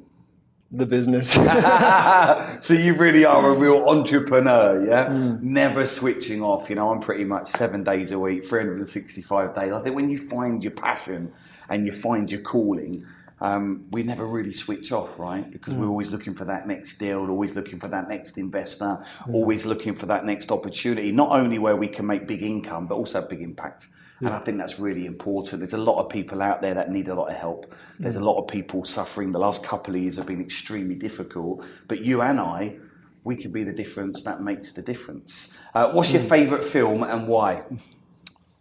The 0.72 0.88
business. 0.88 1.32
so 2.66 2.74
you 2.74 2.96
really 2.96 3.24
are 3.24 3.51
a 3.51 3.54
real 3.54 3.88
entrepreneur, 3.88 4.84
yeah? 4.84 5.38
Never 5.42 5.86
switching 5.86 6.42
off. 6.42 6.72
You 6.72 6.75
know, 6.75 6.92
I'm 6.92 7.00
pretty 7.01 7.24
much 7.24 7.50
seven 7.50 7.84
days 7.84 8.12
a 8.12 8.18
week, 8.18 8.44
365 8.44 9.56
days. 9.56 9.72
I 9.72 9.84
think 9.84 9.96
when 9.96 10.10
you 10.10 10.18
find 10.18 10.63
your 10.63 10.72
passion 10.72 11.32
and 11.70 11.86
you 11.86 11.92
find 11.92 12.30
your 12.32 12.42
calling, 12.42 13.06
um, 13.39 13.86
we 13.91 14.03
never 14.03 14.25
really 14.25 14.53
switch 14.53 14.91
off, 14.91 15.17
right? 15.20 15.50
Because 15.51 15.74
we're 15.74 15.88
always 15.88 16.12
looking 16.12 16.34
for 16.34 16.46
that 16.46 16.67
next 16.67 16.98
deal, 16.98 17.29
always 17.29 17.56
looking 17.56 17.79
for 17.79 17.88
that 17.88 18.10
next 18.10 18.38
investor, 18.38 19.03
always 19.32 19.65
looking 19.65 19.96
for 19.96 20.08
that 20.08 20.25
next 20.25 20.51
opportunity, 20.51 21.12
not 21.12 21.29
only 21.32 21.60
where 21.60 21.75
we 21.75 21.88
can 21.88 22.06
make 22.06 22.27
big 22.27 22.44
income, 22.44 22.88
but 22.88 22.96
also 22.96 23.22
big 23.22 23.41
impact. 23.41 23.88
And 24.20 24.29
I 24.29 24.39
think 24.39 24.58
that's 24.58 24.79
really 24.79 25.06
important. 25.06 25.60
There's 25.60 25.74
a 25.74 25.77
lot 25.77 26.03
of 26.03 26.10
people 26.10 26.41
out 26.41 26.62
there 26.62 26.74
that 26.74 26.89
need 26.89 27.08
a 27.08 27.13
lot 27.13 27.29
of 27.29 27.36
help. 27.36 27.74
There's 28.00 28.15
a 28.15 28.24
lot 28.24 28.39
of 28.41 28.48
people 28.48 28.84
suffering. 28.84 29.32
The 29.32 29.39
last 29.39 29.63
couple 29.63 29.96
of 29.96 30.01
years 30.01 30.15
have 30.15 30.25
been 30.25 30.41
extremely 30.41 30.96
difficult. 30.96 31.63
But 31.88 32.01
you 32.01 32.24
and 32.24 32.39
I, 32.39 32.77
we 33.24 33.36
can 33.36 33.51
be 33.51 33.63
the 33.63 33.74
difference 33.74 34.24
that 34.24 34.41
makes 34.41 34.72
the 34.72 34.82
difference. 34.82 35.53
Uh, 35.75 35.91
what's 35.91 36.12
your 36.12 36.24
favourite 36.24 36.63
film 36.63 37.03
and 37.03 37.27
why? 37.27 37.63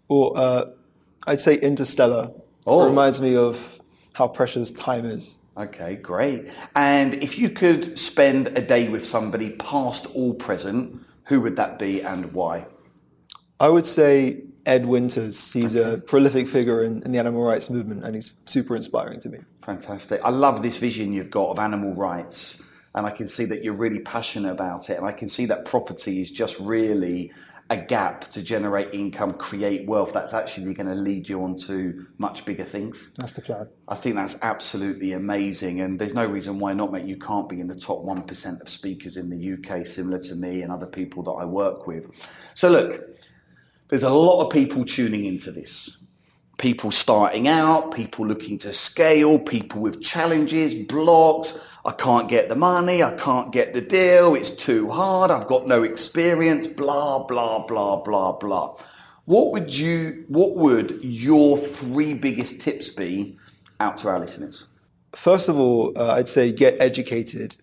or 0.09 0.37
uh, 0.37 0.65
I'd 1.27 1.41
say 1.41 1.57
Interstellar. 1.57 2.33
Oh. 2.67 2.85
It 2.85 2.89
reminds 2.91 3.21
me 3.21 3.37
of 3.37 3.76
how 4.17 4.27
precious 4.27 4.71
time 4.71 5.05
is. 5.05 5.37
Okay, 5.59 5.97
great. 5.97 6.49
And 6.75 7.13
if 7.23 7.39
you 7.39 7.51
could 7.51 7.99
spend 7.99 8.49
a 8.57 8.63
day 8.63 8.89
with 8.89 9.05
somebody, 9.05 9.51
past 9.51 10.07
or 10.15 10.33
present, 10.33 11.03
who 11.25 11.43
would 11.43 11.57
that 11.57 11.79
be 11.79 12.01
and 12.01 12.33
why? 12.33 12.65
I 13.61 13.69
would 13.69 13.85
say 13.85 14.41
Ed 14.65 14.87
Winters. 14.87 15.53
He's 15.53 15.75
a 15.75 15.99
prolific 16.07 16.49
figure 16.49 16.83
in, 16.83 17.03
in 17.03 17.13
the 17.13 17.19
animal 17.19 17.43
rights 17.43 17.69
movement 17.69 18.05
and 18.05 18.15
he's 18.15 18.33
super 18.47 18.75
inspiring 18.75 19.21
to 19.21 19.29
me. 19.29 19.41
Fantastic. 19.61 20.23
I 20.25 20.31
love 20.31 20.63
this 20.63 20.79
vision 20.79 21.13
you've 21.13 21.31
got 21.31 21.51
of 21.51 21.59
animal 21.59 21.93
rights. 21.93 22.63
And 22.95 23.05
I 23.05 23.11
can 23.11 23.29
see 23.29 23.45
that 23.45 23.63
you're 23.63 23.75
really 23.75 23.99
passionate 23.99 24.51
about 24.51 24.89
it. 24.89 24.97
And 24.97 25.05
I 25.05 25.13
can 25.13 25.29
see 25.29 25.45
that 25.45 25.67
property 25.67 26.23
is 26.23 26.31
just 26.31 26.59
really 26.59 27.33
a 27.69 27.77
gap 27.77 28.31
to 28.31 28.43
generate 28.43 28.95
income, 28.95 29.35
create 29.35 29.89
wealth. 29.89 30.13
That's 30.13 30.33
actually 30.35 30.73
going 30.75 30.87
to 30.87 30.95
lead 30.95 31.29
you 31.29 31.43
on 31.43 31.57
to 31.59 32.07
much 32.19 32.45
bigger 32.45 32.65
things. 32.65 33.15
That's 33.15 33.33
the 33.33 33.43
plan. 33.43 33.69
I 33.89 33.97
think 33.97 34.15
that's 34.15 34.37
absolutely 34.43 35.13
amazing. 35.13 35.81
And 35.81 35.99
there's 35.99 36.15
no 36.15 36.27
reason 36.27 36.61
why 36.61 36.75
not, 36.75 36.93
mate. 36.93 37.07
You 37.07 37.17
can't 37.17 37.49
be 37.49 37.61
in 37.61 37.67
the 37.67 37.75
top 37.75 38.05
1% 38.05 38.61
of 38.61 38.69
speakers 38.69 39.17
in 39.17 39.31
the 39.31 39.55
UK, 39.55 39.85
similar 39.85 40.19
to 40.21 40.37
me 40.37 40.63
and 40.63 40.71
other 40.71 40.87
people 40.87 41.23
that 41.25 41.33
I 41.33 41.45
work 41.45 41.87
with. 41.89 42.09
So, 42.55 42.69
look, 42.71 43.01
there's 43.89 44.05
a 44.05 44.11
lot 44.11 44.45
of 44.45 44.53
people 44.53 44.85
tuning 44.85 45.25
into 45.25 45.51
this. 45.51 46.06
People 46.59 46.91
starting 46.91 47.49
out, 47.49 47.95
people 47.95 48.27
looking 48.27 48.57
to 48.59 48.73
scale, 48.73 49.39
people 49.39 49.83
with 49.83 50.03
challenges, 50.03 50.75
blocks. 50.75 51.63
I 51.85 51.93
can't 51.93 52.29
get 52.29 52.49
the 52.49 52.57
money, 52.57 53.03
I 53.03 53.17
can't 53.17 53.53
get 53.53 53.75
the 53.75 53.81
deal, 53.81 54.35
it's 54.35 54.51
too 54.51 54.91
hard, 54.91 55.31
I've 55.31 55.47
got 55.47 55.69
no 55.69 55.85
experience, 55.85 56.67
blah, 56.67 57.25
blah, 57.25 57.65
blah, 57.67 58.03
blah, 58.03 58.33
blah. 58.33 58.77
What 59.27 59.53
would 59.53 59.77
you 59.77 60.25
what 60.29 60.57
would 60.57 61.03
your 61.03 61.59
three 61.59 62.15
biggest 62.15 62.61
tips 62.61 62.89
be 62.89 63.37
out 63.81 63.97
to 63.99 64.09
our 64.09 64.21
listeners? 64.21 64.79
First 65.15 65.49
of 65.49 65.59
all, 65.59 65.93
uh, 65.97 66.13
I'd 66.13 66.29
say 66.29 66.53
get 66.53 66.81
educated. 66.81 67.57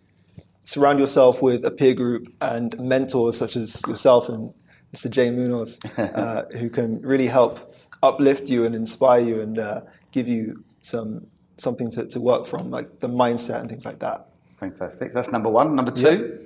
Surround 0.64 1.00
yourself 1.00 1.42
with 1.42 1.66
a 1.66 1.72
peer 1.72 1.94
group 1.94 2.28
and 2.42 2.78
mentors 2.80 3.38
such 3.38 3.56
as 3.56 3.82
yourself 3.88 4.30
and 4.30 4.54
Mr. 4.94 5.10
Jay 5.10 5.32
Munoz, 5.32 5.80
uh, 5.98 6.44
who 6.58 6.70
can 6.70 7.02
really 7.02 7.28
help 7.28 7.74
uplift 8.04 8.50
you 8.50 8.66
and 8.66 8.76
inspire 8.76 9.22
you 9.22 9.42
and 9.42 9.58
uh, 9.58 9.82
give 10.12 10.28
you 10.28 10.64
some 10.82 11.26
something 11.58 11.90
to, 11.92 12.06
to 12.06 12.20
work 12.20 12.46
from, 12.46 12.70
like 12.70 13.00
the 13.00 13.08
mindset 13.08 13.62
and 13.62 13.70
things 13.70 13.86
like 13.86 14.00
that. 14.00 14.28
Fantastic. 14.60 15.14
That's 15.14 15.32
number 15.32 15.50
one. 15.50 15.76
Number 15.76 15.92
two. 15.92 16.40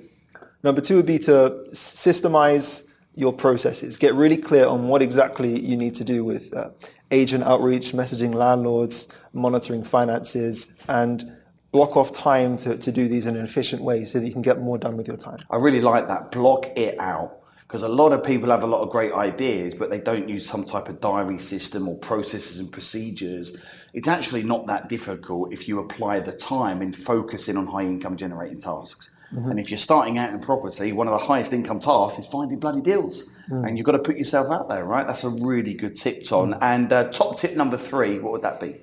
Number 0.62 0.80
two 0.80 0.96
would 0.96 1.06
be 1.06 1.18
to 1.20 1.66
systemize 1.72 2.88
your 3.14 3.32
processes. 3.32 3.96
Get 3.96 4.14
really 4.14 4.36
clear 4.36 4.66
on 4.66 4.88
what 4.88 5.02
exactly 5.02 5.58
you 5.60 5.76
need 5.76 5.94
to 5.96 6.04
do 6.04 6.24
with 6.24 6.54
uh, 6.54 6.70
agent 7.10 7.44
outreach, 7.44 7.92
messaging 7.92 8.34
landlords, 8.34 9.08
monitoring 9.32 9.82
finances, 9.82 10.74
and 10.88 11.32
block 11.70 11.96
off 11.96 12.12
time 12.12 12.56
to, 12.58 12.76
to 12.76 12.92
do 12.92 13.08
these 13.08 13.26
in 13.26 13.36
an 13.36 13.44
efficient 13.44 13.82
way 13.82 14.04
so 14.04 14.18
that 14.18 14.26
you 14.26 14.32
can 14.32 14.42
get 14.42 14.60
more 14.60 14.78
done 14.78 14.96
with 14.96 15.06
your 15.06 15.16
time. 15.16 15.38
I 15.50 15.56
really 15.56 15.80
like 15.80 16.08
that. 16.08 16.30
Block 16.30 16.66
it 16.76 16.98
out. 16.98 17.37
Because 17.68 17.82
a 17.82 17.88
lot 17.88 18.12
of 18.12 18.24
people 18.24 18.48
have 18.48 18.62
a 18.62 18.66
lot 18.66 18.80
of 18.80 18.88
great 18.88 19.12
ideas, 19.12 19.74
but 19.74 19.90
they 19.90 20.00
don't 20.00 20.26
use 20.26 20.46
some 20.46 20.64
type 20.64 20.88
of 20.88 21.02
diary 21.02 21.38
system 21.38 21.86
or 21.86 21.98
processes 21.98 22.58
and 22.58 22.72
procedures. 22.72 23.58
It's 23.92 24.08
actually 24.08 24.42
not 24.42 24.66
that 24.68 24.88
difficult 24.88 25.52
if 25.52 25.68
you 25.68 25.78
apply 25.80 26.20
the 26.20 26.32
time 26.32 26.80
in 26.80 26.94
focusing 26.94 27.58
on 27.58 27.66
high 27.66 27.82
income 27.82 28.16
generating 28.16 28.58
tasks. 28.58 29.14
Mm-hmm. 29.34 29.50
And 29.50 29.60
if 29.60 29.70
you're 29.70 29.76
starting 29.76 30.16
out 30.16 30.32
in 30.32 30.40
property, 30.40 30.92
one 30.92 31.08
of 31.08 31.12
the 31.12 31.26
highest 31.26 31.52
income 31.52 31.78
tasks 31.78 32.18
is 32.18 32.26
finding 32.26 32.58
bloody 32.58 32.80
deals. 32.80 33.30
Mm. 33.50 33.68
And 33.68 33.76
you've 33.76 33.84
got 33.84 33.92
to 33.92 33.98
put 33.98 34.16
yourself 34.16 34.50
out 34.50 34.70
there, 34.70 34.86
right? 34.86 35.06
That's 35.06 35.24
a 35.24 35.28
really 35.28 35.74
good 35.74 35.94
tip, 35.94 36.24
Don. 36.24 36.54
Mm. 36.54 36.58
And 36.62 36.92
uh, 36.92 37.10
top 37.10 37.36
tip 37.36 37.54
number 37.54 37.76
three, 37.76 38.18
what 38.18 38.32
would 38.32 38.42
that 38.42 38.60
be? 38.60 38.76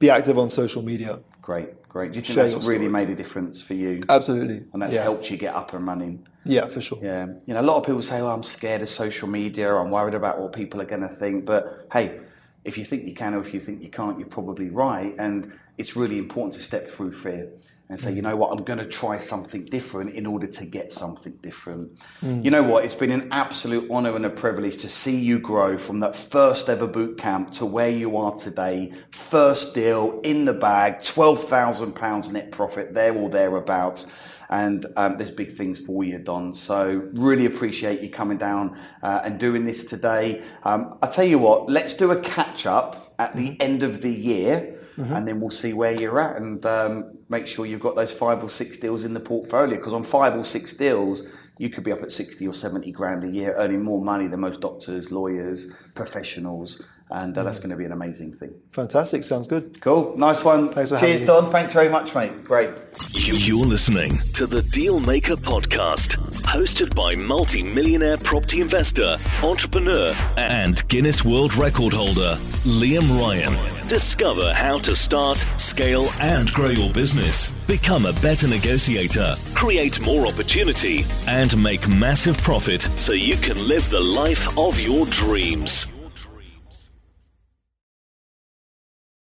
Be 0.00 0.10
active 0.10 0.38
on 0.38 0.50
social 0.50 0.82
media. 0.82 1.20
Great, 1.42 1.86
great. 1.88 2.12
Do 2.12 2.18
you 2.18 2.22
think 2.24 2.34
Share 2.34 2.48
that's 2.48 2.66
really 2.66 2.88
made 2.88 3.10
a 3.10 3.14
difference 3.14 3.60
for 3.60 3.74
you? 3.74 4.02
Absolutely. 4.08 4.64
And 4.72 4.80
that's 4.80 4.94
yeah. 4.94 5.02
helped 5.02 5.30
you 5.30 5.36
get 5.36 5.54
up 5.54 5.74
and 5.74 5.86
running? 5.86 6.26
Yeah, 6.44 6.66
for 6.66 6.80
sure. 6.80 6.98
Yeah, 7.02 7.26
you 7.46 7.52
know, 7.52 7.60
a 7.60 7.62
lot 7.62 7.76
of 7.76 7.84
people 7.84 8.00
say, 8.00 8.22
"Well, 8.22 8.34
I'm 8.34 8.42
scared 8.42 8.80
of 8.80 8.88
social 8.88 9.28
media. 9.28 9.74
I'm 9.74 9.90
worried 9.90 10.14
about 10.14 10.40
what 10.40 10.54
people 10.54 10.80
are 10.80 10.86
going 10.86 11.02
to 11.02 11.08
think." 11.08 11.44
But 11.44 11.86
hey, 11.92 12.18
if 12.64 12.78
you 12.78 12.84
think 12.84 13.04
you 13.04 13.14
can 13.14 13.34
or 13.34 13.40
if 13.40 13.52
you 13.52 13.60
think 13.60 13.82
you 13.82 13.90
can't, 13.90 14.18
you're 14.18 14.26
probably 14.26 14.70
right. 14.70 15.14
And 15.18 15.58
it's 15.76 15.96
really 15.96 16.18
important 16.18 16.54
to 16.54 16.62
step 16.62 16.86
through 16.86 17.12
fear 17.12 17.50
and 17.90 18.00
say, 18.00 18.12
"You 18.12 18.22
know 18.22 18.36
what? 18.36 18.56
I'm 18.56 18.64
going 18.64 18.78
to 18.78 18.86
try 18.86 19.18
something 19.18 19.66
different 19.66 20.14
in 20.14 20.24
order 20.24 20.46
to 20.46 20.64
get 20.64 20.92
something 20.92 21.36
different." 21.42 21.98
You 22.44 22.50
know 22.50 22.62
what? 22.62 22.84
It's 22.84 22.94
been 22.94 23.10
an 23.10 23.28
absolute 23.32 23.90
honor 23.90 24.16
and 24.16 24.24
a 24.24 24.30
privilege 24.30 24.78
to 24.78 24.88
see 24.88 25.18
you 25.18 25.38
grow 25.38 25.76
from 25.76 25.98
that 25.98 26.16
first 26.16 26.68
ever 26.70 26.86
boot 26.86 27.18
camp 27.18 27.52
to 27.54 27.66
where 27.66 27.90
you 27.90 28.16
are 28.16 28.34
today. 28.34 28.92
First 29.10 29.74
deal 29.74 30.20
in 30.22 30.46
the 30.46 30.54
bag, 30.54 31.02
twelve 31.02 31.44
thousand 31.44 31.92
pounds 31.92 32.32
net 32.32 32.52
profit 32.52 32.94
there 32.94 33.14
or 33.14 33.28
thereabouts 33.28 34.06
and 34.50 34.84
um, 34.96 35.16
there's 35.16 35.30
big 35.30 35.52
things 35.52 35.78
for 35.78 36.02
you, 36.04 36.18
Don. 36.18 36.52
So 36.52 37.08
really 37.12 37.46
appreciate 37.46 38.00
you 38.00 38.10
coming 38.10 38.36
down 38.36 38.76
uh, 39.02 39.22
and 39.24 39.38
doing 39.38 39.64
this 39.64 39.84
today. 39.84 40.42
Um, 40.64 40.98
I 41.02 41.06
tell 41.06 41.24
you 41.24 41.38
what, 41.38 41.70
let's 41.70 41.94
do 41.94 42.10
a 42.10 42.20
catch 42.20 42.66
up 42.66 43.14
at 43.18 43.36
the 43.36 43.58
end 43.60 43.82
of 43.82 44.02
the 44.02 44.10
year. 44.10 44.79
Mm-hmm. 45.00 45.12
and 45.12 45.26
then 45.26 45.40
we'll 45.40 45.50
see 45.50 45.72
where 45.72 45.92
you're 45.92 46.20
at 46.20 46.36
and 46.36 46.64
um, 46.66 47.18
make 47.28 47.46
sure 47.46 47.66
you've 47.66 47.80
got 47.80 47.96
those 47.96 48.12
five 48.12 48.42
or 48.42 48.50
six 48.50 48.76
deals 48.76 49.04
in 49.04 49.14
the 49.14 49.20
portfolio. 49.20 49.76
Because 49.76 49.92
on 49.92 50.04
five 50.04 50.36
or 50.36 50.44
six 50.44 50.72
deals, 50.72 51.22
you 51.60 51.68
could 51.68 51.84
be 51.84 51.92
up 51.92 52.02
at 52.02 52.10
60 52.10 52.48
or 52.48 52.54
70 52.54 52.90
grand 52.90 53.22
a 53.22 53.28
year, 53.28 53.54
earning 53.58 53.82
more 53.82 54.02
money 54.02 54.26
than 54.26 54.40
most 54.40 54.62
doctors, 54.62 55.12
lawyers, 55.12 55.70
professionals. 55.94 56.82
And 57.10 57.36
uh, 57.36 57.42
that's 57.42 57.58
mm. 57.58 57.64
going 57.64 57.70
to 57.70 57.76
be 57.76 57.84
an 57.84 57.92
amazing 57.92 58.32
thing. 58.32 58.54
Fantastic. 58.72 59.24
Sounds 59.24 59.46
good. 59.46 59.78
Cool. 59.82 60.16
Nice 60.16 60.42
one. 60.42 60.72
Thanks 60.72 60.88
for 60.88 60.96
Cheers, 60.96 61.26
Don. 61.26 61.50
Thanks 61.50 61.74
very 61.74 61.90
much, 61.90 62.14
mate. 62.14 62.44
Great. 62.44 62.70
You're 63.10 63.66
listening 63.66 64.16
to 64.32 64.46
the 64.46 64.62
Dealmaker 64.62 65.36
podcast, 65.36 66.16
hosted 66.44 66.94
by 66.94 67.14
multi 67.14 67.62
millionaire 67.62 68.16
property 68.16 68.62
investor, 68.62 69.18
entrepreneur, 69.42 70.14
and 70.38 70.86
Guinness 70.88 71.26
World 71.26 71.54
Record 71.56 71.92
holder, 71.92 72.38
Liam 72.64 73.20
Ryan. 73.20 73.79
Discover 73.90 74.52
how 74.54 74.78
to 74.78 74.94
start, 74.94 75.38
scale, 75.56 76.06
and 76.20 76.48
grow 76.52 76.68
your 76.68 76.92
business. 76.92 77.50
Become 77.66 78.06
a 78.06 78.12
better 78.22 78.46
negotiator, 78.46 79.34
create 79.52 80.00
more 80.00 80.28
opportunity, 80.28 81.04
and 81.26 81.60
make 81.60 81.88
massive 81.88 82.38
profit 82.38 82.82
so 82.94 83.14
you 83.14 83.34
can 83.34 83.58
live 83.66 83.90
the 83.90 83.98
life 83.98 84.56
of 84.56 84.78
your 84.78 85.06
dreams. 85.06 85.88